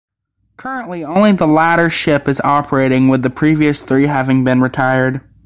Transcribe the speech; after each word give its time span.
Currently 0.57 1.05
only 1.05 1.31
the 1.33 1.45
latter 1.45 1.87
ship 1.87 2.27
is 2.27 2.41
operating, 2.43 3.07
with 3.07 3.21
the 3.21 3.29
previous 3.29 3.83
three 3.83 4.07
having 4.07 4.43
been 4.43 4.59
retired. 4.59 5.21